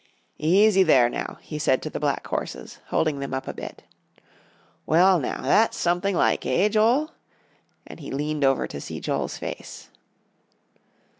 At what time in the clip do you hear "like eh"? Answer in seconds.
6.15-6.69